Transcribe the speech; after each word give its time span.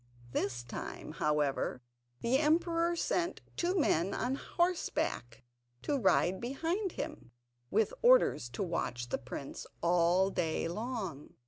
This 0.31 0.63
time, 0.63 1.11
however, 1.11 1.83
the 2.21 2.39
emperor 2.39 2.95
sent 2.95 3.41
two 3.55 3.77
men 3.79 4.15
on 4.15 4.33
horseback 4.33 5.43
to 5.83 5.95
ride 5.95 6.41
behind 6.41 6.93
him, 6.93 7.29
with 7.69 7.93
orders 8.01 8.49
to 8.53 8.63
watch 8.63 9.09
the 9.09 9.19
prince 9.19 9.67
all 9.83 10.31
day 10.31 10.67
long. 10.67 11.35